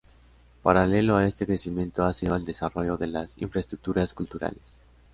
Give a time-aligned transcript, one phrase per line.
[0.63, 4.79] Paralelo a este crecimiento ha sido el desarrollo de las infraestructuras culturales.